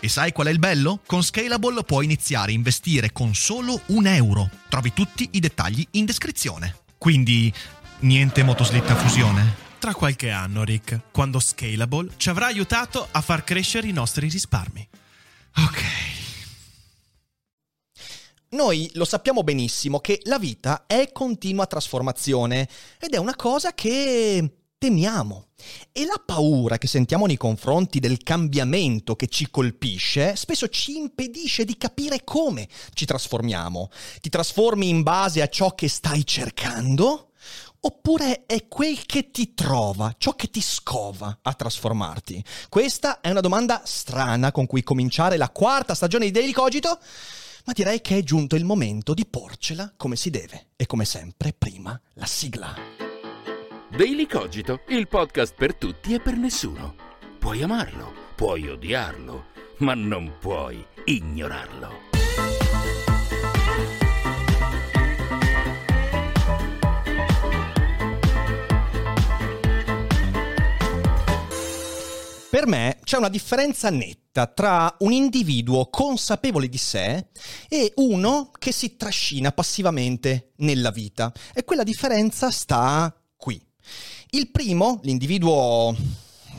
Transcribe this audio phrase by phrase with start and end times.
[0.00, 1.00] E sai qual è il bello?
[1.06, 4.50] Con Scalable puoi iniziare a investire con solo un euro.
[4.68, 6.76] Trovi tutti i dettagli in descrizione.
[6.98, 7.52] Quindi,
[8.00, 9.62] niente motoslitta fusione?
[9.78, 14.88] Tra qualche anno, Rick, quando Scalable ci avrà aiutato a far crescere i nostri risparmi.
[15.56, 15.82] Ok.
[18.54, 24.63] Noi lo sappiamo benissimo che la vita è continua trasformazione ed è una cosa che
[24.78, 25.48] temiamo.
[25.92, 31.64] E la paura che sentiamo nei confronti del cambiamento che ci colpisce spesso ci impedisce
[31.64, 33.90] di capire come ci trasformiamo.
[34.20, 37.30] Ti trasformi in base a ciò che stai cercando?
[37.80, 42.42] Oppure è quel che ti trova, ciò che ti scova a trasformarti?
[42.70, 46.98] Questa è una domanda strana con cui cominciare la quarta stagione di Daily Cogito,
[47.66, 50.68] ma direi che è giunto il momento di porcela come si deve.
[50.76, 53.03] E come sempre, prima la sigla.
[53.96, 56.96] Daily Cogito, il podcast per tutti e per nessuno.
[57.38, 59.44] Puoi amarlo, puoi odiarlo,
[59.78, 61.92] ma non puoi ignorarlo.
[72.50, 77.28] Per me c'è una differenza netta tra un individuo consapevole di sé
[77.68, 81.32] e uno che si trascina passivamente nella vita.
[81.54, 83.16] E quella differenza sta
[84.34, 85.94] il primo, l'individuo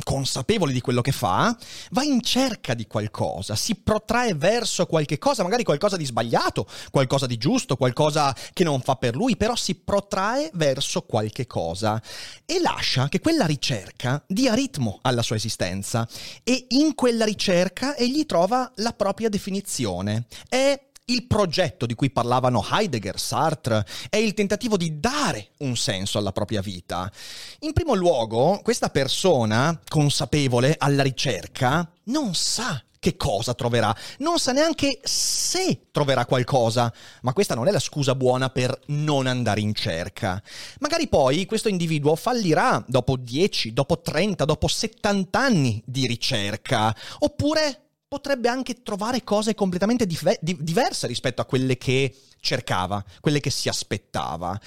[0.03, 1.55] consapevole di quello che fa,
[1.91, 7.25] va in cerca di qualcosa, si protrae verso qualche cosa, magari qualcosa di sbagliato, qualcosa
[7.25, 12.01] di giusto, qualcosa che non fa per lui, però si protrae verso qualche cosa
[12.45, 16.07] e lascia che quella ricerca dia ritmo alla sua esistenza
[16.43, 20.25] e in quella ricerca egli trova la propria definizione.
[20.47, 26.17] È il progetto di cui parlavano Heidegger, Sartre, è il tentativo di dare un senso
[26.17, 27.11] alla propria vita.
[27.59, 34.51] In primo luogo, questa persona, consapevole alla ricerca, non sa che cosa troverà, non sa
[34.51, 39.75] neanche se troverà qualcosa, ma questa non è la scusa buona per non andare in
[39.75, 40.41] cerca.
[40.79, 47.84] Magari poi questo individuo fallirà dopo 10, dopo 30, dopo 70 anni di ricerca, oppure
[48.07, 53.69] potrebbe anche trovare cose completamente dif- diverse rispetto a quelle che cercava, quelle che si
[53.69, 54.59] aspettava.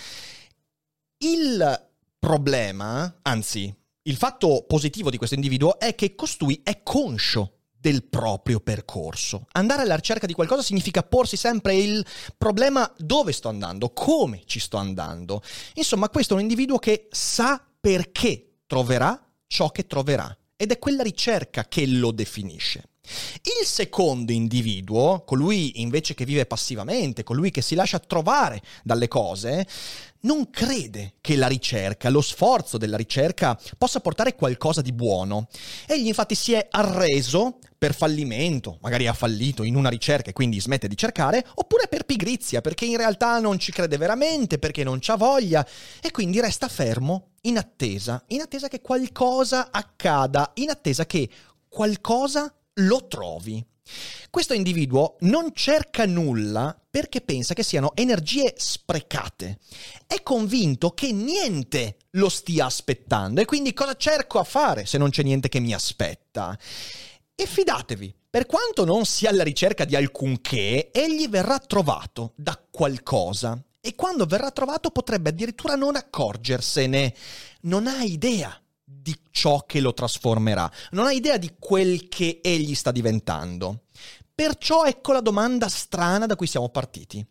[1.19, 1.89] Il
[2.19, 8.61] problema, anzi, il fatto positivo di questo individuo è che costui è conscio del proprio
[8.61, 9.47] percorso.
[9.53, 12.05] Andare alla ricerca di qualcosa significa porsi sempre il
[12.37, 15.43] problema dove sto andando, come ci sto andando.
[15.75, 21.03] Insomma, questo è un individuo che sa perché troverà ciò che troverà ed è quella
[21.03, 22.91] ricerca che lo definisce.
[23.43, 29.67] Il secondo individuo, colui invece che vive passivamente, colui che si lascia trovare dalle cose,
[30.21, 35.47] non crede che la ricerca, lo sforzo della ricerca possa portare qualcosa di buono.
[35.87, 40.61] Egli infatti si è arreso per fallimento, magari ha fallito in una ricerca e quindi
[40.61, 44.99] smette di cercare, oppure per pigrizia, perché in realtà non ci crede veramente, perché non
[45.01, 45.67] c'ha voglia
[46.03, 51.29] e quindi resta fermo in attesa, in attesa che qualcosa accada, in attesa che
[51.69, 53.65] qualcosa lo trovi.
[54.31, 59.59] Questo individuo non cerca nulla perché pensa che siano energie sprecate.
[60.07, 65.11] È convinto che niente lo stia aspettando e quindi cosa cerco a fare se non
[65.11, 66.59] c'è niente che mi aspetta?
[67.35, 73.63] E fidatevi, per quanto non sia alla ricerca di alcunché, egli verrà trovato da qualcosa.
[73.81, 77.15] E quando verrà trovato potrebbe addirittura non accorgersene.
[77.63, 78.61] Non ha idea
[79.09, 83.85] di ciò che lo trasformerà, non ha idea di quel che egli sta diventando.
[84.35, 87.27] Perciò ecco la domanda strana da cui siamo partiti.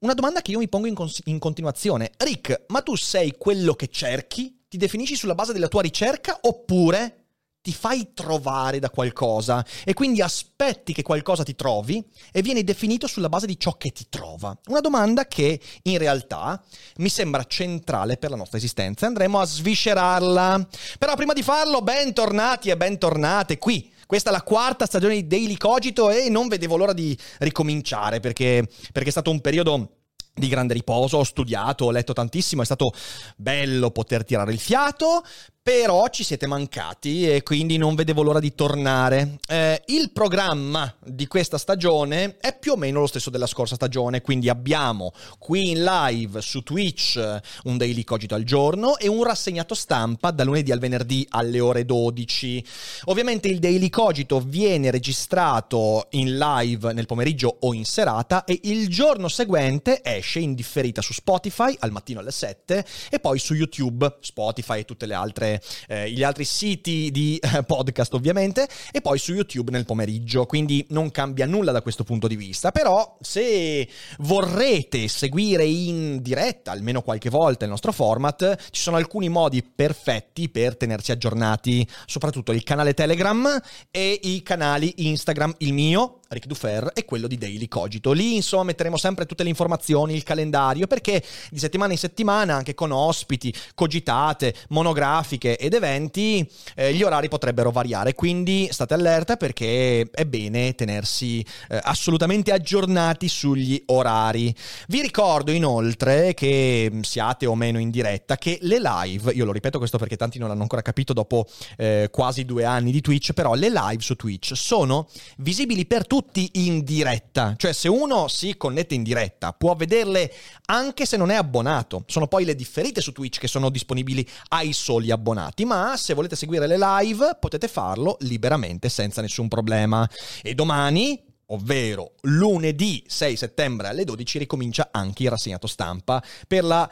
[0.00, 2.10] Una domanda che io mi pongo in, cons- in continuazione.
[2.18, 4.64] Rick, ma tu sei quello che cerchi?
[4.68, 7.21] Ti definisci sulla base della tua ricerca oppure
[7.62, 13.06] ti fai trovare da qualcosa e quindi aspetti che qualcosa ti trovi e viene definito
[13.06, 14.56] sulla base di ciò che ti trova.
[14.66, 16.60] Una domanda che in realtà
[16.96, 19.06] mi sembra centrale per la nostra esistenza.
[19.06, 20.68] Andremo a sviscerarla.
[20.98, 23.90] Però prima di farlo, bentornati e bentornate qui.
[24.06, 28.68] Questa è la quarta stagione di Daily Cogito e non vedevo l'ora di ricominciare perché,
[28.92, 30.02] perché è stato un periodo
[30.34, 32.92] di grande riposo, ho studiato, ho letto tantissimo, è stato
[33.36, 35.22] bello poter tirare il fiato,
[35.62, 39.38] però ci siete mancati e quindi non vedevo l'ora di tornare.
[39.46, 44.22] Eh, il programma di questa stagione è più o meno lo stesso della scorsa stagione,
[44.22, 47.16] quindi abbiamo qui in live su Twitch
[47.64, 51.84] un daily cogito al giorno e un rassegnato stampa da lunedì al venerdì alle ore
[51.84, 52.64] 12.
[53.04, 58.88] Ovviamente il daily cogito viene registrato in live nel pomeriggio o in serata e il
[58.88, 64.16] giorno seguente esce in differita su Spotify al mattino alle 7 e poi su YouTube,
[64.22, 65.51] Spotify e tutte le altre
[65.88, 70.86] eh, gli altri siti di eh, podcast ovviamente e poi su YouTube nel pomeriggio, quindi
[70.90, 73.88] non cambia nulla da questo punto di vista, però se
[74.18, 80.48] vorrete seguire in diretta almeno qualche volta il nostro format, ci sono alcuni modi perfetti
[80.48, 83.60] per tenersi aggiornati, soprattutto il canale Telegram
[83.90, 88.12] e i canali Instagram, il mio Ric Dufer e quello di Daily Cogito.
[88.12, 92.74] Lì insomma metteremo sempre tutte le informazioni, il calendario, perché di settimana in settimana, anche
[92.74, 98.14] con ospiti, cogitate, monografiche ed eventi, eh, gli orari potrebbero variare.
[98.14, 104.54] Quindi state allerta perché è bene tenersi eh, assolutamente aggiornati sugli orari.
[104.88, 109.78] Vi ricordo inoltre che siate o meno in diretta, che le live, io lo ripeto
[109.78, 111.46] questo perché tanti non l'hanno ancora capito dopo
[111.76, 116.20] eh, quasi due anni di Twitch, però le live su Twitch sono visibili per tutti
[116.22, 120.32] tutti in diretta, cioè se uno si connette in diretta può vederle
[120.66, 122.04] anche se non è abbonato.
[122.06, 126.36] Sono poi le differite su Twitch che sono disponibili ai soli abbonati, ma se volete
[126.36, 130.08] seguire le live potete farlo liberamente senza nessun problema.
[130.42, 136.88] E domani, ovvero lunedì 6 settembre alle 12 ricomincia anche il rassegnato stampa per la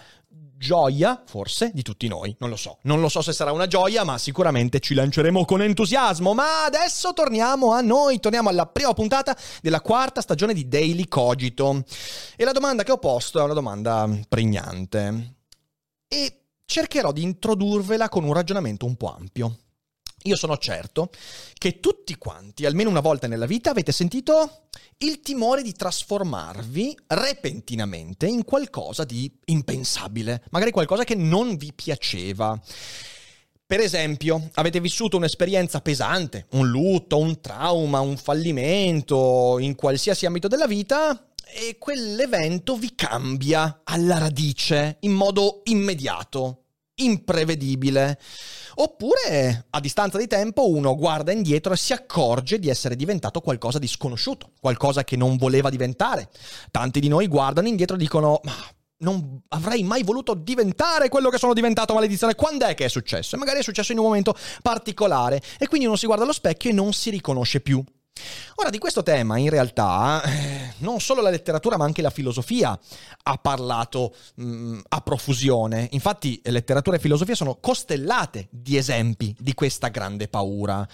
[0.61, 2.37] gioia, forse, di tutti noi.
[2.39, 2.79] Non lo so.
[2.83, 6.35] Non lo so se sarà una gioia, ma sicuramente ci lanceremo con entusiasmo.
[6.35, 11.83] Ma adesso torniamo a noi, torniamo alla prima puntata della quarta stagione di Daily Cogito.
[12.37, 15.37] E la domanda che ho posto è una domanda pregnante.
[16.07, 19.57] E cercherò di introdurvela con un ragionamento un po' ampio.
[20.25, 21.11] Io sono certo
[21.55, 24.65] che tutti quanti, almeno una volta nella vita, avete sentito
[24.99, 32.61] il timore di trasformarvi repentinamente in qualcosa di impensabile, magari qualcosa che non vi piaceva.
[33.65, 40.49] Per esempio, avete vissuto un'esperienza pesante, un lutto, un trauma, un fallimento, in qualsiasi ambito
[40.49, 46.60] della vita, e quell'evento vi cambia alla radice, in modo immediato,
[47.05, 48.19] imprevedibile.
[48.77, 53.79] Oppure a distanza di tempo uno guarda indietro e si accorge di essere diventato qualcosa
[53.79, 56.31] di sconosciuto, qualcosa che non voleva diventare.
[56.71, 58.55] Tanti di noi guardano indietro e dicono ma
[59.01, 62.35] non avrei mai voluto diventare quello che sono diventato, maledizione.
[62.35, 63.37] Quando è che è successo?
[63.37, 65.41] E magari è successo in un momento particolare.
[65.59, 67.83] E quindi uno si guarda allo specchio e non si riconosce più.
[68.61, 72.79] Ora, di questo tema, in realtà, eh, non solo la letteratura, ma anche la filosofia
[73.23, 75.89] ha parlato mh, mm, a profusione.
[75.93, 80.87] Infatti, letteratura e filosofia sono costellate di esempi di questa grande paura.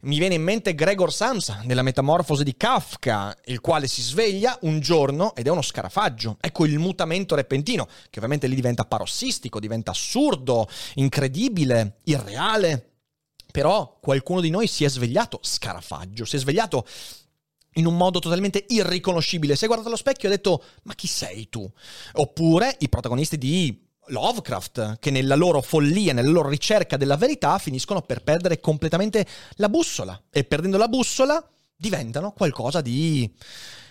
[0.00, 4.80] Mi viene in mente Gregor Samsa nella Metamorfosi di Kafka, il quale si sveglia un
[4.80, 6.38] giorno ed è uno scarafaggio.
[6.40, 12.93] Ecco il mutamento repentino, che ovviamente lì diventa parossistico, diventa assurdo, incredibile, irreale.
[13.54, 16.84] Però qualcuno di noi si è svegliato scarafaggio, si è svegliato
[17.74, 19.54] in un modo totalmente irriconoscibile.
[19.54, 21.70] Si è guardato allo specchio e ha detto: Ma chi sei tu?
[22.14, 28.02] Oppure i protagonisti di Lovecraft, che nella loro follia, nella loro ricerca della verità, finiscono
[28.02, 29.24] per perdere completamente
[29.58, 30.20] la bussola.
[30.30, 33.32] E perdendo la bussola diventano qualcosa di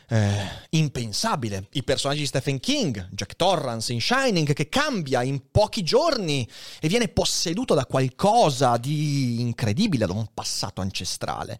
[0.09, 1.67] eh, impensabile.
[1.73, 6.47] I personaggi di Stephen King, Jack Torrance in Shining, che cambia in pochi giorni
[6.79, 11.59] e viene posseduto da qualcosa di incredibile, da un passato ancestrale.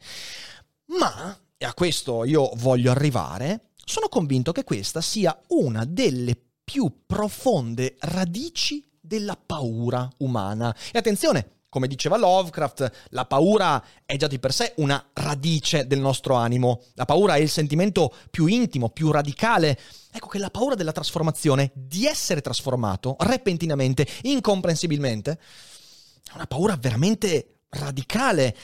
[0.97, 7.03] Ma, e a questo io voglio arrivare, sono convinto che questa sia una delle più
[7.05, 10.75] profonde radici della paura umana.
[10.91, 15.97] E attenzione, come diceva Lovecraft, la paura è già di per sé una radice del
[15.97, 16.83] nostro animo.
[16.93, 19.79] La paura è il sentimento più intimo, più radicale.
[20.11, 27.61] Ecco che la paura della trasformazione, di essere trasformato repentinamente, incomprensibilmente, è una paura veramente
[27.69, 28.55] radicale.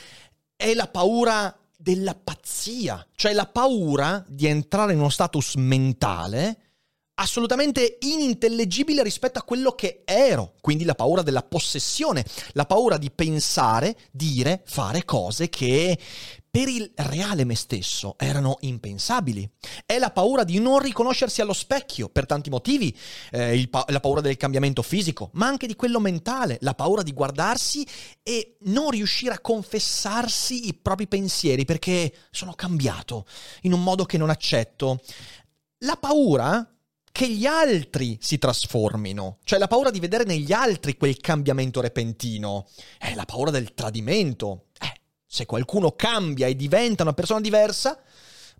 [0.55, 6.68] È la paura della pazzia, cioè la paura di entrare in uno status mentale
[7.19, 13.11] assolutamente inintellegibile rispetto a quello che ero, quindi la paura della possessione, la paura di
[13.11, 15.97] pensare, dire, fare cose che
[16.51, 19.47] per il reale me stesso erano impensabili.
[19.85, 22.97] È la paura di non riconoscersi allo specchio per tanti motivi,
[23.31, 27.11] eh, pa- la paura del cambiamento fisico, ma anche di quello mentale, la paura di
[27.11, 27.85] guardarsi
[28.23, 33.25] e non riuscire a confessarsi i propri pensieri perché sono cambiato
[33.63, 35.01] in un modo che non accetto.
[35.79, 36.67] La paura
[37.19, 42.65] che gli altri si trasformino, cioè la paura di vedere negli altri quel cambiamento repentino,
[42.97, 48.01] è la paura del tradimento, eh, se qualcuno cambia e diventa una persona diversa,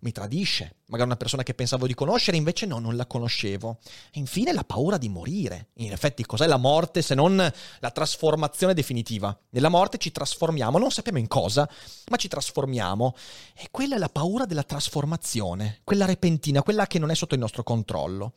[0.02, 0.78] mi tradisce.
[0.88, 3.80] Magari una persona che pensavo di conoscere, invece no, non la conoscevo.
[4.12, 5.70] E infine la paura di morire.
[5.76, 9.38] In effetti, cos'è la morte se non la trasformazione definitiva?
[9.50, 11.70] Nella morte ci trasformiamo, non sappiamo in cosa,
[12.10, 13.16] ma ci trasformiamo.
[13.56, 17.40] E quella è la paura della trasformazione, quella repentina, quella che non è sotto il
[17.42, 18.34] nostro controllo.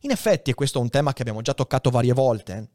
[0.00, 2.70] In effetti, e questo è un tema che abbiamo già toccato varie volte,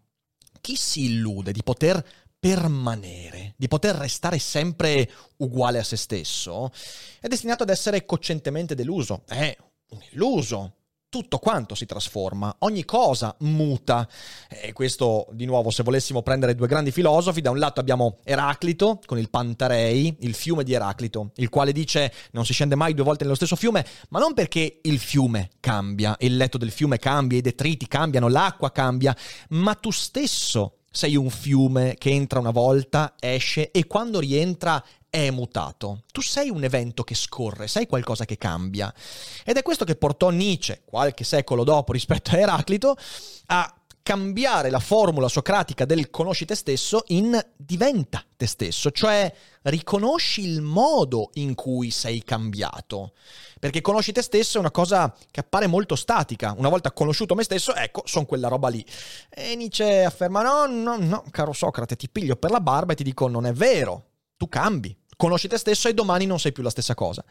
[0.63, 2.01] chi si illude di poter
[2.43, 6.73] permanere, di poter restare sempre uguale a se stesso,
[7.21, 9.23] è destinato ad essere coscientemente deluso.
[9.25, 9.55] È
[9.91, 10.73] un illuso.
[11.07, 14.09] Tutto quanto si trasforma, ogni cosa muta.
[14.49, 18.99] E questo, di nuovo, se volessimo prendere due grandi filosofi, da un lato abbiamo Eraclito
[19.05, 23.05] con il Pantarei, il fiume di Eraclito, il quale dice non si scende mai due
[23.05, 27.37] volte nello stesso fiume, ma non perché il fiume cambia, il letto del fiume cambia,
[27.37, 29.15] i detriti cambiano, l'acqua cambia,
[29.49, 35.31] ma tu stesso sei un fiume che entra una volta, esce e quando rientra è
[35.31, 36.03] mutato.
[36.11, 38.93] Tu sei un evento che scorre, sei qualcosa che cambia.
[39.43, 42.95] Ed è questo che portò Nietzsche, qualche secolo dopo rispetto a Eraclito,
[43.47, 49.33] a cambiare la formula socratica del conosci te stesso in diventa te stesso, cioè
[49.63, 53.13] riconosci il modo in cui sei cambiato.
[53.59, 56.53] Perché conosci te stesso è una cosa che appare molto statica.
[56.57, 58.85] Una volta conosciuto me stesso, ecco, sono quella roba lì.
[59.29, 63.03] E Nietzsche afferma: no, no, no, caro Socrate, ti piglio per la barba e ti
[63.03, 64.93] dico: non è vero, tu cambi.
[65.15, 67.23] Conosci te stesso e domani non sei più la stessa cosa.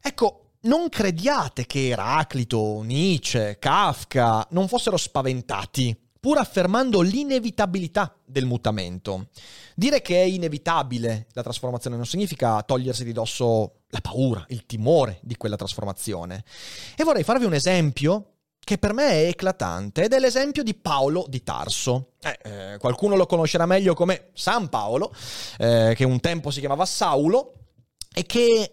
[0.00, 9.28] Ecco, non crediate che Eraclito, Nietzsche, Kafka non fossero spaventati, pur affermando l'inevitabilità del mutamento.
[9.74, 15.18] Dire che è inevitabile la trasformazione non significa togliersi di dosso la paura, il timore
[15.22, 16.44] di quella trasformazione.
[16.96, 18.26] E vorrei farvi un esempio
[18.64, 22.12] che per me è eclatante ed è l'esempio di Paolo di Tarso.
[22.20, 25.12] Eh, eh, qualcuno lo conoscerà meglio come San Paolo,
[25.58, 27.54] eh, che un tempo si chiamava Saulo
[28.14, 28.70] e che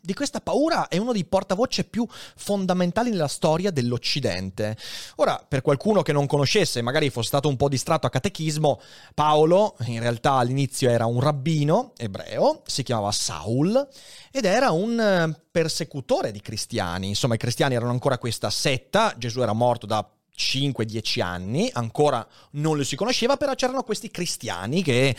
[0.00, 4.76] di questa paura è uno dei portavoce più fondamentali nella storia dell'Occidente.
[5.16, 8.80] Ora, per qualcuno che non conoscesse, magari fosse stato un po' distratto a catechismo,
[9.14, 13.88] Paolo in realtà all'inizio era un rabbino ebreo, si chiamava Saul
[14.30, 17.08] ed era un eh, persecutore di cristiani.
[17.08, 22.76] Insomma, i cristiani erano ancora questa setta, Gesù era morto da 5-10 anni, ancora non
[22.76, 25.16] lo si conosceva, però c'erano questi cristiani che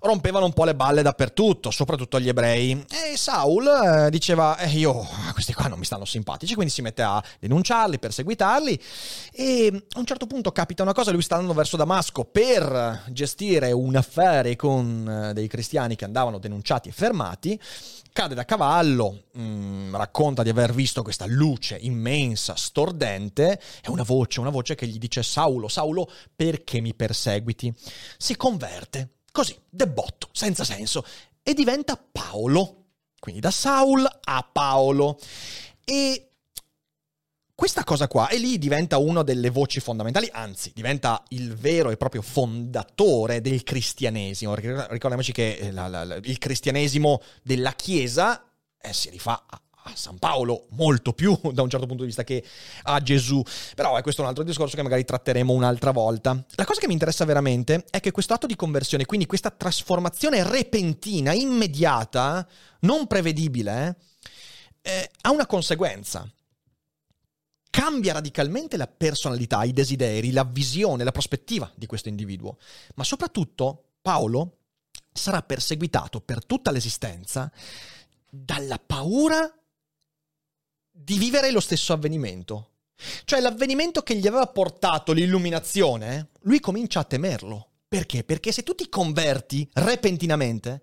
[0.00, 2.84] rompevano un po' le balle dappertutto, soprattutto agli ebrei.
[2.90, 7.02] E Saul eh, diceva, eh, io, questi qua non mi stanno simpatici, quindi si mette
[7.02, 8.80] a denunciarli, perseguitarli
[9.32, 13.72] e a un certo punto capita una cosa, lui sta andando verso Damasco per gestire
[13.72, 17.60] un affare con eh, dei cristiani che andavano denunciati e fermati,
[18.12, 24.02] cade da cavallo, mh, mm, racconta di aver visto questa luce immensa, stordente, e una
[24.04, 27.72] voce, una voce che gli dice Saulo, Saulo, perché mi perseguiti?
[28.16, 31.04] Si converte, Così, debotto, senza senso.
[31.42, 32.84] E diventa Paolo.
[33.18, 35.18] Quindi da Saul a Paolo.
[35.84, 36.30] E
[37.54, 41.98] questa cosa qua, e lì diventa una delle voci fondamentali, anzi, diventa il vero e
[41.98, 44.54] proprio fondatore del cristianesimo.
[44.54, 48.42] Ricordiamoci che eh, la, la, il cristianesimo della Chiesa
[48.80, 52.24] eh, si rifà a a San Paolo molto più da un certo punto di vista
[52.24, 52.44] che
[52.84, 53.42] a Gesù.
[53.74, 56.44] Però è questo un altro discorso che magari tratteremo un'altra volta.
[56.54, 60.42] La cosa che mi interessa veramente è che questo atto di conversione, quindi questa trasformazione
[60.42, 62.46] repentina, immediata,
[62.80, 63.96] non prevedibile,
[64.82, 66.28] eh, ha una conseguenza.
[67.70, 72.56] Cambia radicalmente la personalità, i desideri, la visione, la prospettiva di questo individuo.
[72.94, 74.58] Ma soprattutto Paolo
[75.12, 77.50] sarà perseguitato per tutta l'esistenza
[78.30, 79.50] dalla paura
[80.96, 82.70] di vivere lo stesso avvenimento.
[83.24, 87.68] Cioè l'avvenimento che gli aveva portato l'illuminazione, lui comincia a temerlo.
[87.88, 88.24] Perché?
[88.24, 90.82] Perché se tu ti converti repentinamente,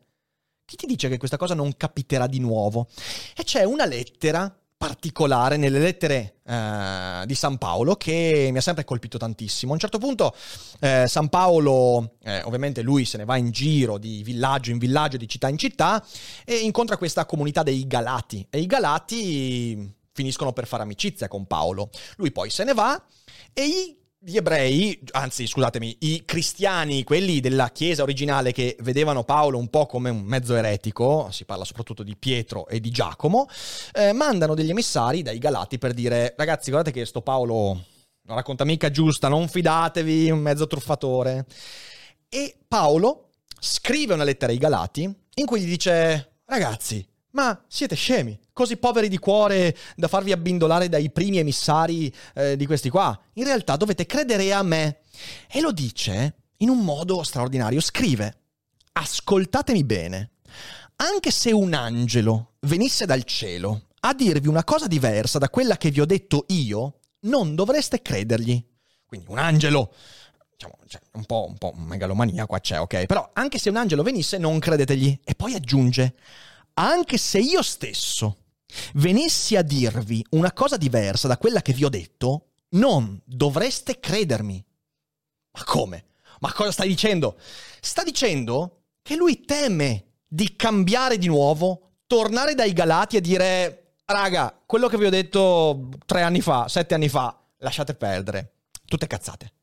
[0.65, 2.87] chi ti dice che questa cosa non capiterà di nuovo?
[3.35, 8.83] E c'è una lettera particolare nelle lettere eh, di San Paolo che mi ha sempre
[8.83, 9.71] colpito tantissimo.
[9.71, 10.35] A un certo punto
[10.81, 15.15] eh, San Paolo, eh, ovviamente lui se ne va in giro di villaggio in villaggio,
[15.15, 16.05] di città in città
[16.43, 21.89] e incontra questa comunità dei Galati e i Galati finiscono per fare amicizia con Paolo.
[22.17, 23.01] Lui poi se ne va
[23.51, 29.57] e gli gli ebrei, anzi scusatemi, i cristiani, quelli della chiesa originale che vedevano Paolo
[29.57, 33.49] un po' come un mezzo eretico, si parla soprattutto di Pietro e di Giacomo,
[33.91, 37.83] eh, mandano degli emissari dai Galati per dire ragazzi guardate che sto Paolo
[38.25, 41.45] non racconta mica giusta, non fidatevi, un mezzo truffatore.
[42.29, 48.39] E Paolo scrive una lettera ai Galati in cui gli dice ragazzi, ma siete scemi,
[48.51, 53.19] così poveri di cuore da farvi abbindolare dai primi emissari eh, di questi qua.
[53.33, 54.99] In realtà dovete credere a me.
[55.51, 57.81] E lo dice in un modo straordinario.
[57.81, 58.37] Scrive,
[58.93, 60.31] ascoltatemi bene.
[60.97, 65.89] Anche se un angelo venisse dal cielo a dirvi una cosa diversa da quella che
[65.89, 68.63] vi ho detto io, non dovreste credergli.
[69.05, 69.93] Quindi un angelo
[70.51, 73.05] diciamo, cioè, un, po', un po' megalomania qua c'è, ok?
[73.05, 75.19] Però anche se un angelo venisse, non credetegli.
[75.23, 76.15] E poi aggiunge,
[76.75, 78.37] anche se io stesso
[78.95, 84.63] venissi a dirvi una cosa diversa da quella che vi ho detto, non dovreste credermi.
[85.51, 86.05] Ma come?
[86.39, 87.37] Ma cosa stai dicendo?
[87.79, 94.59] Sta dicendo che lui teme di cambiare di nuovo, tornare dai Galati e dire, raga,
[94.65, 98.55] quello che vi ho detto tre anni fa, sette anni fa, lasciate perdere.
[98.85, 99.53] Tutte cazzate.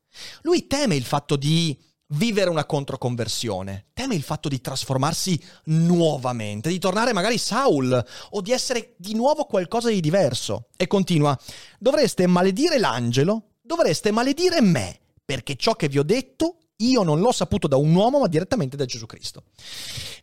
[0.41, 1.77] Lui teme il fatto di
[2.11, 8.51] vivere una controconversione, teme il fatto di trasformarsi nuovamente, di tornare magari Saul o di
[8.51, 10.67] essere di nuovo qualcosa di diverso.
[10.77, 11.37] E continua,
[11.79, 17.31] dovreste maledire l'angelo, dovreste maledire me, perché ciò che vi ho detto io non l'ho
[17.31, 19.43] saputo da un uomo, ma direttamente da Gesù Cristo.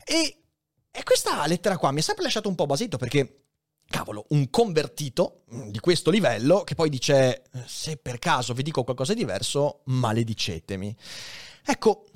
[0.04, 0.36] E,
[0.90, 3.44] e questa lettera qua mi ha sempre lasciato un po' basito perché
[3.88, 8.84] cavolo, un convertito mm, di questo livello che poi dice se per caso vi dico
[8.84, 10.94] qualcosa di diverso, maledicetemi.
[11.70, 12.06] Ecco,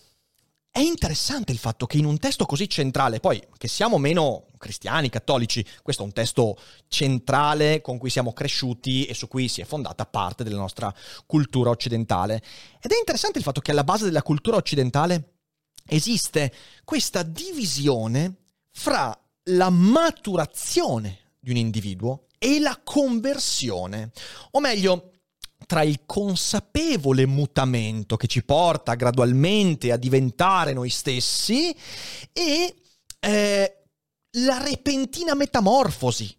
[0.71, 5.11] è interessante il fatto che in un testo così centrale, poi che siamo meno cristiani,
[5.11, 6.56] cattolici, questo è un testo
[6.88, 10.90] centrale con cui siamo cresciuti e su cui si è fondata parte della nostra
[11.26, 12.42] cultura occidentale.
[12.80, 15.35] Ed è interessante il fatto che alla base della cultura occidentale
[15.87, 16.50] esiste
[16.82, 18.37] questa divisione
[18.71, 19.14] fra
[19.50, 24.12] la maturazione di un individuo e la conversione.
[24.52, 25.12] O meglio,
[25.66, 31.75] tra il consapevole mutamento che ci porta gradualmente a diventare noi stessi
[32.33, 32.75] e
[33.20, 33.77] eh,
[34.31, 36.37] la repentina metamorfosi.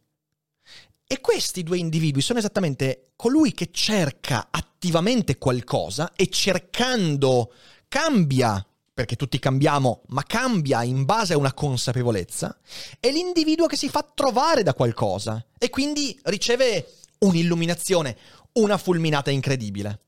[1.06, 7.54] E questi due individui sono esattamente colui che cerca attivamente qualcosa e cercando
[7.88, 12.58] cambia, perché tutti cambiamo, ma cambia in base a una consapevolezza,
[13.00, 18.18] e l'individuo che si fa trovare da qualcosa e quindi riceve un'illuminazione,
[18.54, 20.06] una fulminata incredibile.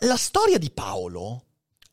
[0.00, 1.44] La storia di Paolo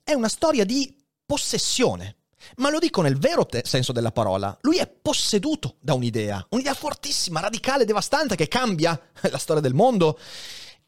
[0.03, 0.95] è una storia di
[1.25, 2.17] possessione.
[2.57, 4.57] Ma lo dico nel vero te- senso della parola.
[4.61, 10.17] Lui è posseduto da un'idea, un'idea fortissima, radicale, devastante, che cambia la storia del mondo.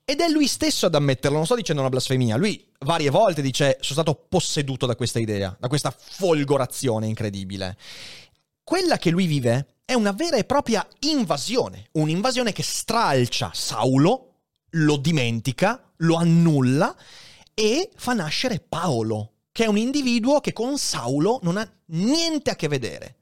[0.06, 2.36] Ed è lui stesso ad ammetterlo, non sto dicendo una blasfemia.
[2.36, 7.78] Lui varie volte dice: Sono stato posseduto da questa idea, da questa folgorazione incredibile.
[8.64, 14.30] Quella che lui vive è una vera e propria invasione, un'invasione che stralcia Saulo,
[14.72, 16.96] lo dimentica, lo annulla
[17.54, 22.56] e fa nascere Paolo, che è un individuo che con Saulo non ha niente a
[22.56, 23.18] che vedere.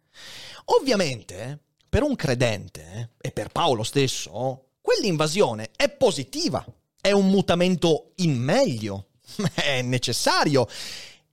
[0.65, 6.65] Ovviamente, per un credente e per Paolo stesso, quell'invasione è positiva,
[7.02, 9.10] è un mutamento in meglio,
[9.56, 10.67] è necessario.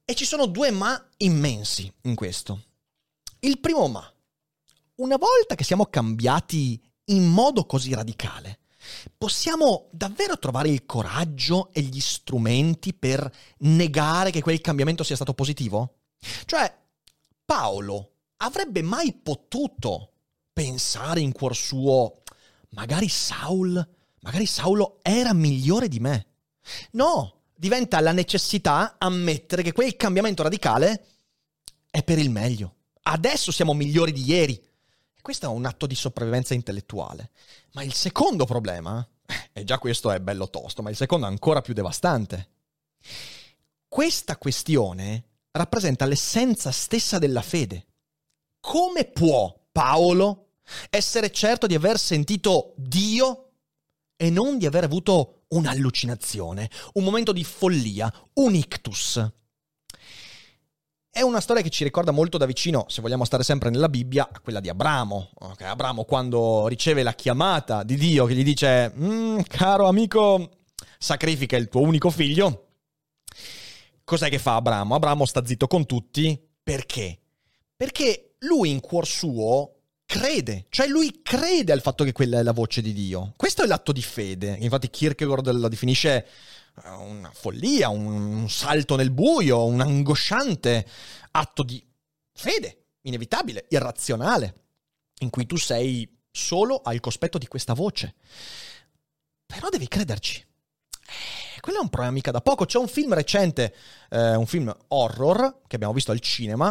[0.04, 2.62] E ci sono due ma immensi in questo.
[3.40, 4.10] Il primo ma,
[4.98, 8.61] una volta che siamo cambiati in modo così radicale,
[9.16, 15.34] possiamo davvero trovare il coraggio e gli strumenti per negare che quel cambiamento sia stato
[15.34, 15.98] positivo?
[16.44, 16.74] Cioè,
[17.44, 20.12] Paolo avrebbe mai potuto
[20.52, 22.22] pensare in cuor suo,
[22.70, 23.87] magari Saul,
[24.20, 26.26] magari Saulo era migliore di me?
[26.92, 31.06] No, diventa la necessità ammettere che quel cambiamento radicale
[31.90, 32.74] è per il meglio.
[33.02, 34.67] Adesso siamo migliori di ieri.
[35.28, 37.32] Questo è un atto di sopravvivenza intellettuale.
[37.72, 39.06] Ma il secondo problema,
[39.52, 42.48] e già questo è bello tosto, ma il secondo è ancora più devastante.
[43.86, 47.88] Questa questione rappresenta l'essenza stessa della fede.
[48.58, 50.52] Come può Paolo
[50.88, 53.50] essere certo di aver sentito Dio
[54.16, 59.30] e non di aver avuto un'allucinazione, un momento di follia, un ictus?
[61.18, 64.31] È una storia che ci ricorda molto da vicino, se vogliamo stare sempre nella Bibbia,
[64.40, 65.31] quella di Abramo.
[65.35, 70.48] Okay, Abramo quando riceve la chiamata di Dio che gli dice, mm, caro amico,
[70.96, 72.66] sacrifica il tuo unico figlio.
[74.04, 74.94] Cos'è che fa Abramo?
[74.94, 77.18] Abramo sta zitto con tutti perché?
[77.74, 79.72] Perché lui in cuor suo
[80.07, 83.33] crede, cioè lui crede al fatto che quella è la voce di Dio.
[83.37, 84.57] Questo è l'atto di fede.
[84.61, 86.24] Infatti Kierkegaard la definisce
[86.84, 90.86] una follia, un salto nel buio, un angosciante
[91.32, 91.84] atto di
[92.32, 94.54] fede, inevitabile, irrazionale,
[95.20, 98.14] in cui tu sei solo al cospetto di questa voce.
[99.46, 100.40] Però devi crederci.
[100.40, 102.66] Eh, quello è un problema mica da poco.
[102.66, 103.74] C'è un film recente,
[104.10, 106.70] eh, un film horror che abbiamo visto al cinema,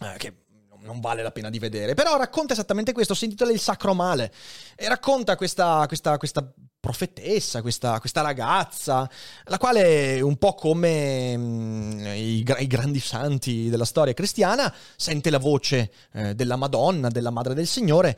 [0.00, 0.45] eh, che
[0.86, 4.32] non vale la pena di vedere, però racconta esattamente questo, si intitola Il Sacro Male.
[4.74, 9.10] E racconta questa, questa, questa profetessa, questa, questa, ragazza,
[9.44, 15.38] la quale un po' come mh, i, i, grandi santi della storia cristiana sente la
[15.38, 18.16] voce eh, della Madonna, della Madre del Signore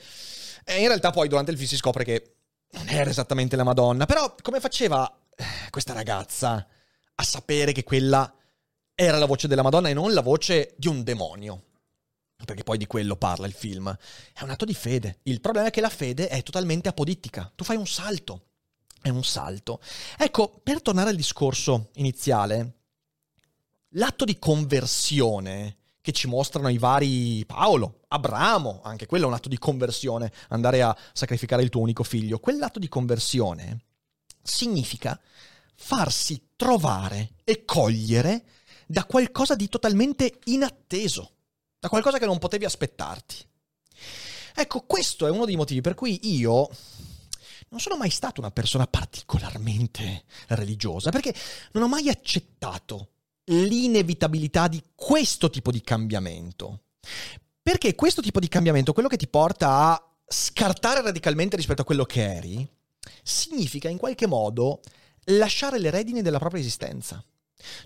[0.70, 2.34] e in realtà poi durante il film si scopre che
[2.72, 6.66] non era esattamente la Madonna, però come faceva eh, questa ragazza
[7.14, 8.30] a sapere che quella
[8.94, 11.62] era la voce della Madonna e non la voce di un demonio?
[12.44, 13.94] Perché poi di quello parla il film,
[14.32, 15.18] è un atto di fede.
[15.24, 17.50] Il problema è che la fede è totalmente apodittica.
[17.54, 18.44] Tu fai un salto.
[19.00, 19.80] È un salto.
[20.16, 22.74] Ecco, per tornare al discorso iniziale,
[23.90, 29.48] l'atto di conversione che ci mostrano i vari Paolo, Abramo, anche quello è un atto
[29.48, 32.38] di conversione, andare a sacrificare il tuo unico figlio.
[32.38, 33.84] Quell'atto di conversione
[34.42, 35.20] significa
[35.74, 38.44] farsi trovare e cogliere
[38.86, 41.32] da qualcosa di totalmente inatteso
[41.78, 43.36] da qualcosa che non potevi aspettarti.
[44.54, 46.68] Ecco, questo è uno dei motivi per cui io
[47.70, 51.34] non sono mai stato una persona particolarmente religiosa, perché
[51.72, 53.10] non ho mai accettato
[53.44, 56.82] l'inevitabilità di questo tipo di cambiamento.
[57.62, 62.04] Perché questo tipo di cambiamento, quello che ti porta a scartare radicalmente rispetto a quello
[62.04, 62.68] che eri,
[63.22, 64.80] significa in qualche modo
[65.24, 67.22] lasciare le redini della propria esistenza.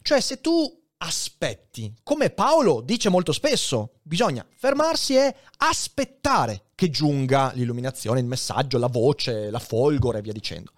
[0.03, 1.93] Cioè, se tu aspetti.
[2.03, 8.87] Come Paolo dice molto spesso, bisogna fermarsi e aspettare che giunga l'illuminazione, il messaggio, la
[8.87, 10.73] voce, la folgore e via dicendo.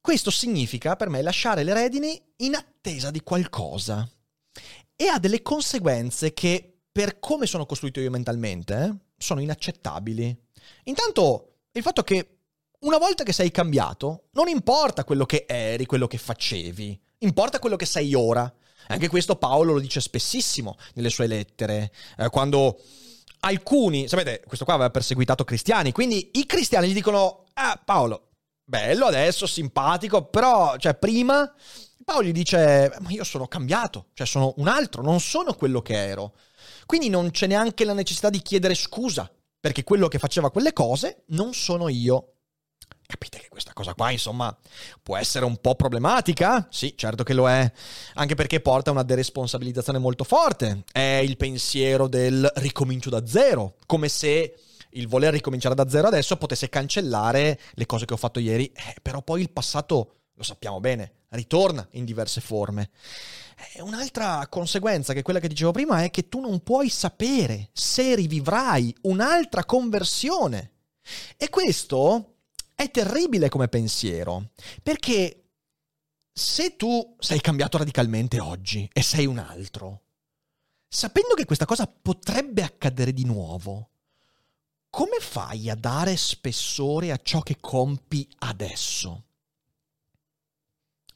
[0.00, 4.08] Questo significa per me lasciare le redini in attesa di qualcosa
[4.94, 10.36] e ha delle conseguenze che, per come sono costruito io mentalmente, sono inaccettabili.
[10.84, 12.38] Intanto, il fatto che
[12.80, 17.76] una volta che sei cambiato, non importa quello che eri, quello che facevi, importa quello
[17.76, 18.52] che sei ora.
[18.88, 22.80] Anche questo Paolo lo dice spessissimo nelle sue lettere, eh, quando
[23.40, 28.28] alcuni, sapete, questo qua aveva perseguitato cristiani, quindi i cristiani gli dicono, ah Paolo,
[28.64, 31.52] bello adesso, simpatico, però, cioè, prima
[32.08, 35.94] Paolo gli dice, ma io sono cambiato, cioè sono un altro, non sono quello che
[35.94, 36.34] ero.
[36.86, 41.24] Quindi non c'è neanche la necessità di chiedere scusa, perché quello che faceva quelle cose
[41.28, 42.37] non sono io.
[43.10, 44.54] Capite che questa cosa qua, insomma,
[45.02, 46.68] può essere un po' problematica?
[46.70, 47.72] Sì, certo che lo è,
[48.16, 50.84] anche perché porta a una deresponsabilizzazione molto forte.
[50.92, 54.58] È il pensiero del ricomincio da zero, come se
[54.90, 58.96] il voler ricominciare da zero adesso potesse cancellare le cose che ho fatto ieri, eh,
[59.00, 62.90] però poi il passato, lo sappiamo bene, ritorna in diverse forme.
[63.72, 68.14] E un'altra conseguenza, che quella che dicevo prima, è che tu non puoi sapere se
[68.14, 70.72] rivivrai un'altra conversione.
[71.38, 72.34] E questo
[72.78, 74.50] è terribile come pensiero,
[74.84, 75.48] perché
[76.32, 80.02] se tu sei cambiato radicalmente oggi e sei un altro,
[80.86, 83.88] sapendo che questa cosa potrebbe accadere di nuovo,
[84.90, 89.24] come fai a dare spessore a ciò che compi adesso?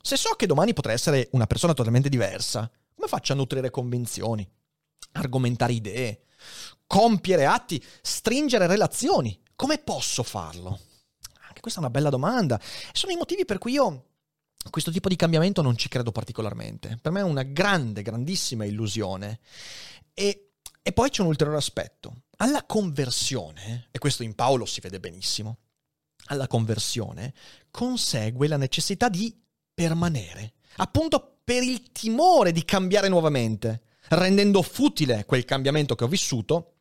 [0.02, 4.44] Se so che domani potrei essere una persona totalmente diversa, come faccio a nutrire convinzioni,
[5.12, 6.24] argomentare idee,
[6.88, 9.40] compiere atti, stringere relazioni?
[9.54, 10.90] Come posso farlo?
[11.62, 12.60] Questa è una bella domanda.
[12.90, 14.06] Sono i motivi per cui io
[14.68, 16.98] questo tipo di cambiamento non ci credo particolarmente.
[17.00, 19.38] Per me è una grande, grandissima illusione.
[20.12, 22.22] E, e poi c'è un ulteriore aspetto.
[22.38, 25.58] Alla conversione, e questo in Paolo si vede benissimo,
[26.26, 27.32] alla conversione
[27.70, 29.32] consegue la necessità di
[29.72, 36.71] permanere, appunto per il timore di cambiare nuovamente, rendendo futile quel cambiamento che ho vissuto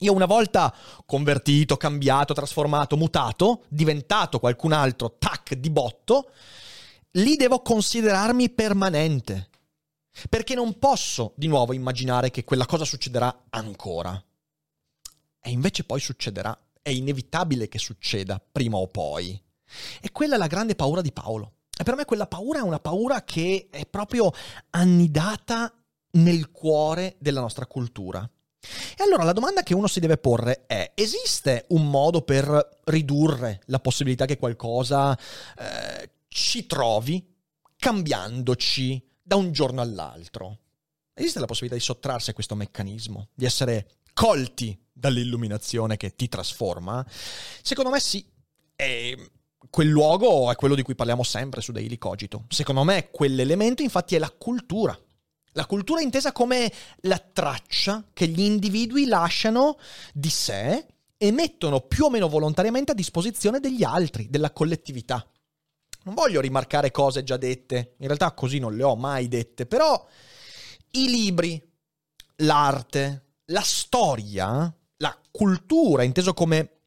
[0.00, 6.30] io una volta convertito, cambiato, trasformato, mutato, diventato qualcun altro, tac, di botto,
[7.12, 9.48] lì devo considerarmi permanente.
[10.28, 14.20] Perché non posso di nuovo immaginare che quella cosa succederà ancora.
[15.40, 16.58] E invece poi succederà.
[16.82, 19.40] È inevitabile che succeda, prima o poi.
[20.00, 21.52] E quella è la grande paura di Paolo.
[21.78, 24.32] E per me quella paura è una paura che è proprio
[24.70, 25.72] annidata
[26.12, 28.28] nel cuore della nostra cultura.
[28.60, 33.60] E allora la domanda che uno si deve porre è, esiste un modo per ridurre
[33.66, 37.24] la possibilità che qualcosa eh, ci trovi
[37.76, 40.58] cambiandoci da un giorno all'altro?
[41.14, 47.04] Esiste la possibilità di sottrarsi a questo meccanismo, di essere colti dall'illuminazione che ti trasforma,
[47.62, 48.24] secondo me sì.
[48.74, 49.30] E
[49.70, 52.44] quel luogo è quello di cui parliamo sempre su Daily Cogito.
[52.48, 54.98] Secondo me quell'elemento infatti è la cultura.
[55.52, 59.78] La cultura intesa come la traccia che gli individui lasciano
[60.12, 65.26] di sé e mettono più o meno volontariamente a disposizione degli altri, della collettività.
[66.04, 70.06] Non voglio rimarcare cose già dette, in realtà così non le ho mai dette, però
[70.92, 71.60] i libri,
[72.36, 76.78] l'arte, la storia, la cultura, inteso come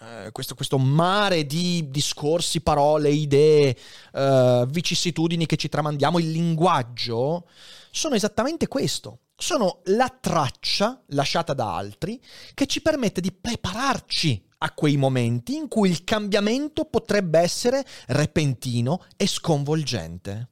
[0.00, 3.76] eh, questo, questo, mare di discorsi, parole, idee,
[4.12, 7.48] eh, vicissitudini che ci tramandiamo, il linguaggio,
[7.96, 9.20] sono esattamente questo.
[9.36, 12.20] Sono la traccia lasciata da altri
[12.52, 19.04] che ci permette di prepararci a quei momenti in cui il cambiamento potrebbe essere repentino
[19.16, 20.50] e sconvolgente.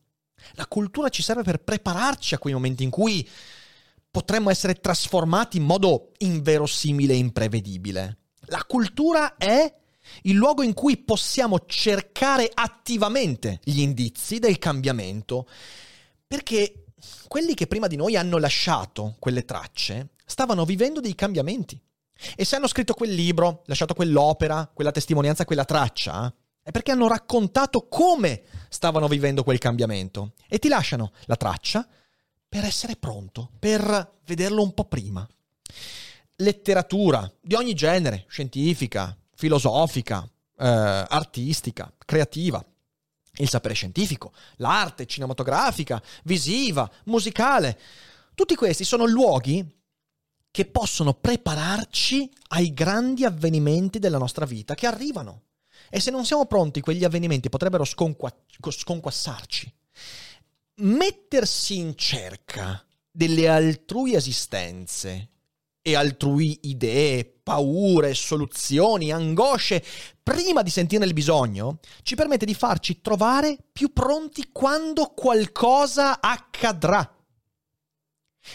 [0.52, 3.28] La cultura ci serve per prepararci a quei momenti in cui
[4.10, 8.18] potremmo essere trasformati in modo inverosimile e imprevedibile.
[8.46, 9.74] La cultura è
[10.22, 15.48] il luogo in cui possiamo cercare attivamente gli indizi del cambiamento,
[16.26, 16.83] perché
[17.28, 21.80] quelli che prima di noi hanno lasciato quelle tracce stavano vivendo dei cambiamenti.
[22.36, 27.08] E se hanno scritto quel libro, lasciato quell'opera, quella testimonianza, quella traccia, è perché hanno
[27.08, 30.32] raccontato come stavano vivendo quel cambiamento.
[30.48, 31.86] E ti lasciano la traccia
[32.48, 35.28] per essere pronto, per vederlo un po' prima.
[36.36, 40.26] Letteratura di ogni genere, scientifica, filosofica,
[40.58, 40.66] eh,
[41.08, 42.64] artistica, creativa,
[43.36, 47.78] il sapere scientifico, l'arte cinematografica, visiva, musicale.
[48.34, 49.64] Tutti questi sono luoghi
[50.50, 55.42] che possono prepararci ai grandi avvenimenti della nostra vita che arrivano.
[55.90, 59.72] E se non siamo pronti, quegli avvenimenti potrebbero sconqua- sconquassarci.
[60.76, 65.30] Mettersi in cerca delle altrui esistenze
[65.82, 69.84] e altrui idee, paure, soluzioni, angosce,
[70.24, 77.08] prima di sentirne il bisogno, ci permette di farci trovare più pronti quando qualcosa accadrà.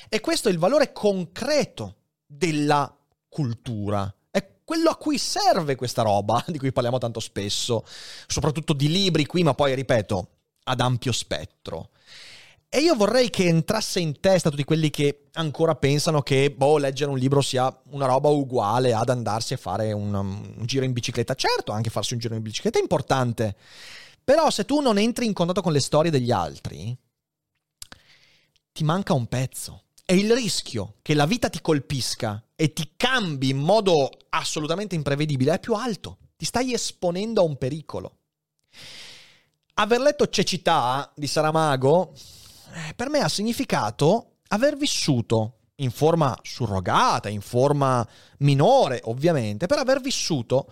[0.10, 2.94] E questo è il valore concreto della
[3.30, 4.12] cultura.
[4.32, 7.86] È quello a cui serve questa roba, di cui parliamo tanto spesso,
[8.28, 10.30] soprattutto di libri qui, ma poi, ripeto,
[10.64, 11.92] ad ampio spettro.
[12.72, 17.10] E io vorrei che entrasse in testa tutti quelli che ancora pensano che, boh, leggere
[17.10, 21.34] un libro sia una roba uguale ad andarsi a fare un, un giro in bicicletta.
[21.34, 23.56] Certo, anche farsi un giro in bicicletta è importante.
[24.24, 26.96] Però se tu non entri in contatto con le storie degli altri,
[28.72, 29.86] ti manca un pezzo.
[30.06, 35.56] E il rischio che la vita ti colpisca e ti cambi in modo assolutamente imprevedibile
[35.56, 36.20] è più alto.
[36.38, 38.18] Ti stai esponendo a un pericolo.
[39.74, 42.14] Aver letto Cecità di Saramago
[42.96, 48.06] per me ha significato aver vissuto in forma surrogata, in forma
[48.40, 50.72] minore ovviamente, per aver vissuto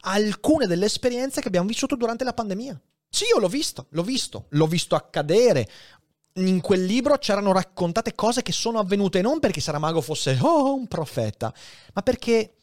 [0.00, 2.80] alcune delle esperienze che abbiamo vissuto durante la pandemia.
[3.08, 5.68] Sì, io l'ho visto, l'ho visto, l'ho visto accadere.
[6.34, 10.86] In quel libro c'erano raccontate cose che sono avvenute non perché Saramago fosse oh, un
[10.86, 11.52] profeta,
[11.94, 12.56] ma perché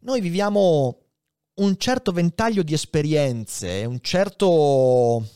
[0.00, 0.98] noi viviamo
[1.54, 5.26] un certo ventaglio di esperienze, un certo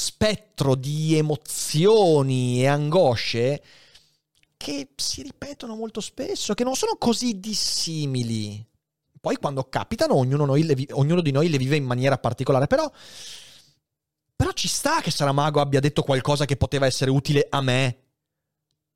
[0.00, 3.62] spettro di emozioni e angosce
[4.56, 8.66] che si ripetono molto spesso, che non sono così dissimili.
[9.20, 12.90] Poi quando capitano ognuno, vi- ognuno di noi le vive in maniera particolare, però,
[14.34, 17.98] però ci sta che Saramago abbia detto qualcosa che poteva essere utile a me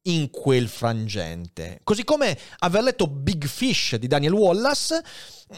[0.06, 1.80] in quel frangente.
[1.84, 5.02] Così come aver letto Big Fish di Daniel Wallace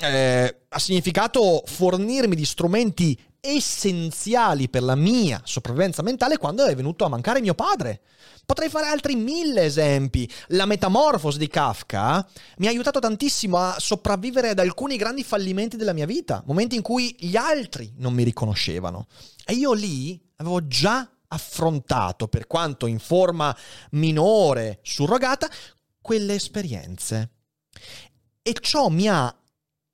[0.00, 7.04] eh, ha significato fornirmi di strumenti essenziali per la mia sopravvivenza mentale quando è venuto
[7.04, 8.02] a mancare mio padre.
[8.44, 10.30] Potrei fare altri mille esempi.
[10.48, 12.26] La metamorfosi di Kafka
[12.58, 16.82] mi ha aiutato tantissimo a sopravvivere ad alcuni grandi fallimenti della mia vita, momenti in
[16.82, 19.06] cui gli altri non mi riconoscevano.
[19.44, 23.56] E io lì avevo già affrontato, per quanto in forma
[23.90, 25.48] minore, surrogata,
[26.00, 27.30] quelle esperienze.
[28.42, 29.36] E ciò mi ha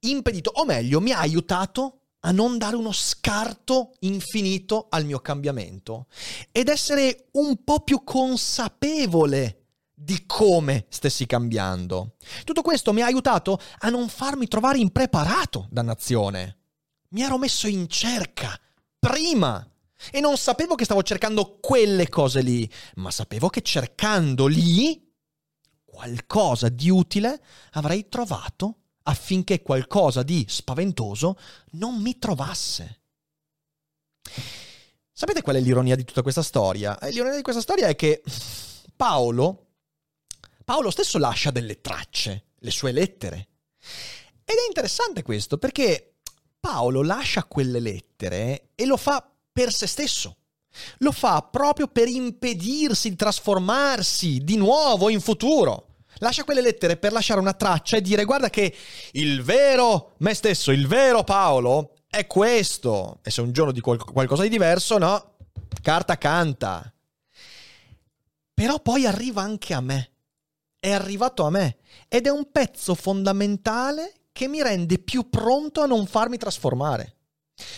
[0.00, 6.06] impedito, o meglio, mi ha aiutato a non dare uno scarto infinito al mio cambiamento
[6.50, 9.58] ed essere un po' più consapevole
[9.94, 12.16] di come stessi cambiando.
[12.44, 16.58] Tutto questo mi ha aiutato a non farmi trovare impreparato, dannazione.
[17.10, 18.58] Mi ero messo in cerca
[18.98, 19.66] prima
[20.10, 25.10] e non sapevo che stavo cercando quelle cose lì, ma sapevo che cercando lì
[25.84, 27.40] qualcosa di utile
[27.72, 31.38] avrei trovato affinché qualcosa di spaventoso
[31.72, 33.00] non mi trovasse.
[35.12, 36.98] Sapete qual è l'ironia di tutta questa storia?
[36.98, 38.22] Eh, l'ironia di questa storia è che
[38.96, 39.66] Paolo,
[40.64, 42.46] Paolo stesso lascia delle tracce.
[42.62, 43.48] le sue lettere.
[44.44, 46.14] Ed è interessante questo perché
[46.58, 50.36] Paolo lascia quelle lettere e lo fa per se stesso.
[50.98, 55.91] Lo fa proprio per impedirsi di trasformarsi di nuovo in futuro.
[56.22, 58.72] Lascia quelle lettere per lasciare una traccia e dire guarda che
[59.12, 63.18] il vero me stesso, il vero Paolo è questo.
[63.24, 65.34] E se un giorno dico qualcosa di diverso, no,
[65.82, 66.92] carta canta.
[68.54, 70.10] Però poi arriva anche a me.
[70.78, 75.86] È arrivato a me ed è un pezzo fondamentale che mi rende più pronto a
[75.86, 77.16] non farmi trasformare.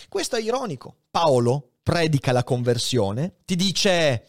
[0.07, 0.97] Questo è ironico.
[1.09, 4.27] Paolo predica la conversione, ti dice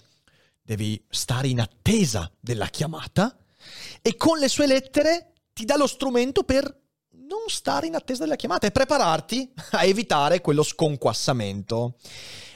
[0.62, 3.36] devi stare in attesa della chiamata
[4.02, 6.64] e con le sue lettere ti dà lo strumento per
[7.26, 11.96] non stare in attesa della chiamata e prepararti a evitare quello sconquassamento.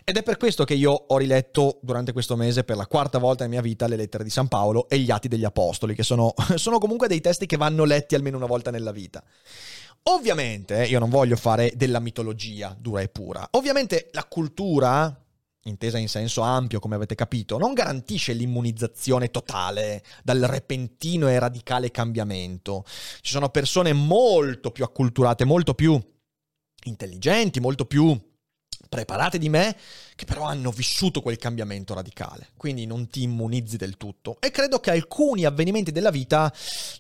[0.05, 3.44] Ed è per questo che io ho riletto durante questo mese per la quarta volta
[3.44, 6.35] nella mia vita le lettere di San Paolo e gli atti degli Apostoli, che sono,
[6.57, 9.23] sono comunque dei testi che vanno letti almeno una volta nella vita.
[10.05, 13.46] Ovviamente, io non voglio fare della mitologia dura e pura.
[13.53, 15.14] Ovviamente la cultura,
[15.64, 21.90] intesa in senso ampio, come avete capito, non garantisce l'immunizzazione totale dal repentino e radicale
[21.90, 22.85] cambiamento.
[23.20, 26.01] Ci sono persone molto più acculturate, molto più
[26.85, 28.18] intelligenti, molto più
[28.90, 29.76] preparate di me,
[30.16, 32.48] che però hanno vissuto quel cambiamento radicale.
[32.57, 34.37] Quindi non ti immunizzi del tutto.
[34.40, 36.53] E credo che alcuni avvenimenti della vita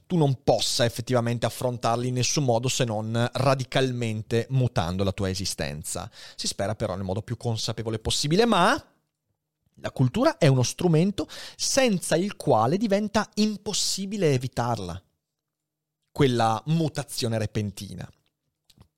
[0.06, 6.08] tu non possa effettivamente affrontarli in nessun modo se non radicalmente mutando la tua esistenza.
[6.36, 8.82] Si spera però nel modo più consapevole possibile, ma
[9.82, 11.26] la cultura è uno strumento
[11.56, 15.02] senza il quale diventa impossibile evitarla,
[16.12, 18.08] quella mutazione repentina.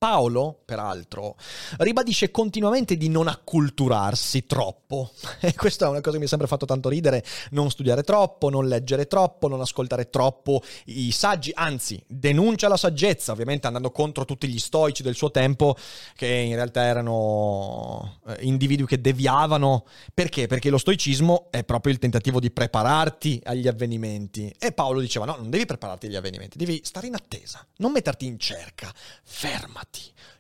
[0.03, 1.37] Paolo, peraltro,
[1.77, 5.13] ribadisce continuamente di non acculturarsi troppo.
[5.45, 8.49] E questa è una cosa che mi ha sempre fatto tanto ridere, non studiare troppo,
[8.49, 14.25] non leggere troppo, non ascoltare troppo i saggi, anzi, denuncia la saggezza, ovviamente andando contro
[14.25, 15.77] tutti gli stoici del suo tempo,
[16.15, 19.85] che in realtà erano eh, individui che deviavano.
[20.15, 20.47] Perché?
[20.47, 24.53] Perché lo stoicismo è proprio il tentativo di prepararti agli avvenimenti.
[24.59, 28.27] E Paolo diceva, no, non devi prepararti agli avvenimenti, devi stare in attesa, non metterti
[28.27, 28.93] in cerca,
[29.25, 29.92] fermati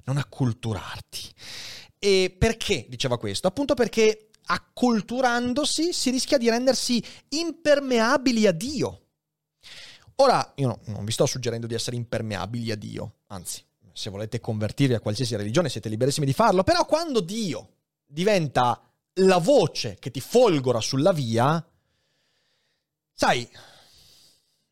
[0.05, 1.31] non acculturarti.
[1.99, 3.47] E perché diceva questo?
[3.47, 9.01] Appunto perché acculturandosi si rischia di rendersi impermeabili a Dio.
[10.17, 14.41] Ora, io no, non vi sto suggerendo di essere impermeabili a Dio, anzi, se volete
[14.41, 17.71] convertirvi a qualsiasi religione siete liberissimi di farlo, però quando Dio
[18.07, 18.81] diventa
[19.15, 21.65] la voce che ti folgora sulla via,
[23.12, 23.49] sai,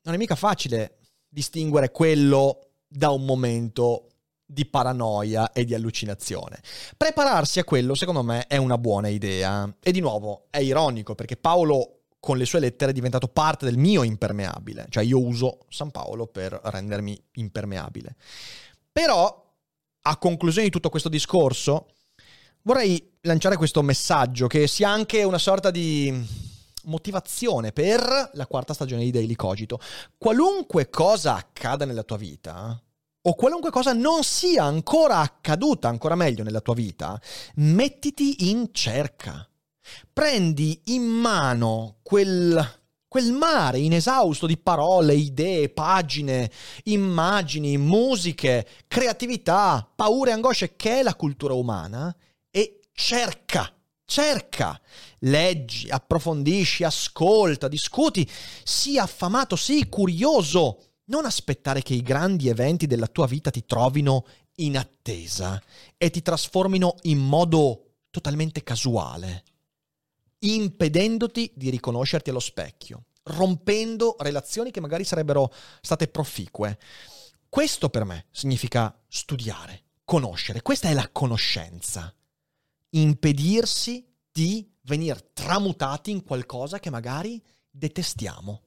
[0.03, 4.10] non è mica facile distinguere quello da un momento
[4.51, 6.61] di paranoia e di allucinazione.
[6.97, 9.73] Prepararsi a quello, secondo me, è una buona idea.
[9.81, 13.79] E di nuovo, è ironico perché Paolo con le sue lettere è diventato parte del
[13.79, 18.15] mio impermeabile, cioè io uso San Paolo per rendermi impermeabile.
[18.93, 19.49] Però,
[20.03, 21.89] a conclusione di tutto questo discorso,
[22.63, 26.49] vorrei lanciare questo messaggio che sia anche una sorta di
[26.85, 29.79] motivazione per la quarta stagione di Daily Cogito.
[30.19, 32.83] Qualunque cosa accada nella tua vita,
[33.23, 37.21] o qualunque cosa non sia ancora accaduta, ancora meglio nella tua vita,
[37.57, 39.47] mettiti in cerca.
[40.13, 46.51] Prendi in mano quel, quel mare inesausto di parole, idee, pagine,
[46.85, 52.15] immagini, musiche, creatività, paure angosce che è la cultura umana
[52.51, 53.71] e cerca,
[54.05, 54.81] cerca,
[55.21, 58.29] leggi, approfondisci, ascolta, discuti,
[58.63, 64.27] sii affamato, sii curioso non aspettare che i grandi eventi della tua vita ti trovino
[64.57, 65.61] in attesa
[65.96, 69.44] e ti trasformino in modo totalmente casuale,
[70.38, 76.79] impedendoti di riconoscerti allo specchio, rompendo relazioni che magari sarebbero state proficue.
[77.49, 82.14] Questo per me significa studiare, conoscere, questa è la conoscenza.
[82.90, 88.62] Impedirsi di venire tramutati in qualcosa che magari detestiamo.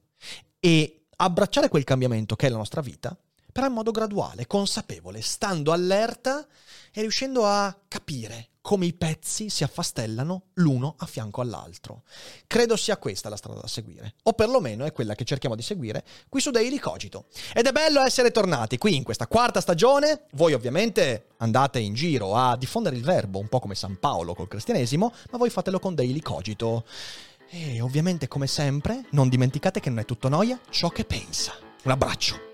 [0.58, 3.16] E abbracciare quel cambiamento che è la nostra vita,
[3.52, 6.46] però in modo graduale, consapevole, stando allerta
[6.92, 12.02] e riuscendo a capire come i pezzi si affastellano l'uno a fianco all'altro.
[12.46, 16.02] Credo sia questa la strada da seguire, o perlomeno è quella che cerchiamo di seguire
[16.30, 17.26] qui su Daily Cogito.
[17.52, 20.22] Ed è bello essere tornati qui in questa quarta stagione.
[20.32, 24.48] Voi ovviamente andate in giro a diffondere il verbo, un po' come San Paolo col
[24.48, 26.86] cristianesimo, ma voi fatelo con Daily Cogito.
[27.56, 31.56] E ovviamente, come sempre, non dimenticate che non è tutto noia ciò che pensa.
[31.84, 32.53] Un abbraccio.